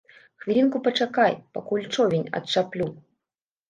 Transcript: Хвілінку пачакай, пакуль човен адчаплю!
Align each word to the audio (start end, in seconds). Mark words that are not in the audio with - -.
Хвілінку 0.43 0.81
пачакай, 0.87 1.39
пакуль 1.59 1.87
човен 1.93 2.25
адчаплю! 2.41 2.95